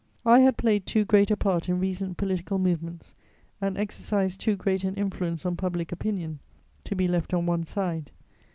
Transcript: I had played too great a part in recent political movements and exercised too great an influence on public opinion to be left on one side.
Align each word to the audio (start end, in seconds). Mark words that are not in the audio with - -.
I 0.25 0.39
had 0.39 0.57
played 0.57 0.87
too 0.87 1.05
great 1.05 1.29
a 1.29 1.37
part 1.37 1.69
in 1.69 1.79
recent 1.79 2.17
political 2.17 2.57
movements 2.57 3.13
and 3.61 3.77
exercised 3.77 4.39
too 4.39 4.55
great 4.55 4.83
an 4.83 4.95
influence 4.95 5.45
on 5.45 5.55
public 5.55 5.91
opinion 5.91 6.39
to 6.85 6.95
be 6.95 7.07
left 7.07 7.35
on 7.35 7.45
one 7.45 7.65
side. 7.65 8.09